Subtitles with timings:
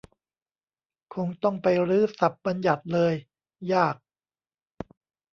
[1.15, 3.13] คงต้องไปรื้อศัพท์บัญญัติเลย
[3.73, 3.95] ยาก